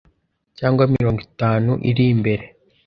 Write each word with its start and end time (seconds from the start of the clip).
cyangwa 0.57 0.83
mirongo 0.93 1.19
itanu 1.27 1.71
iri 1.89 2.05
imbere, 2.13 2.43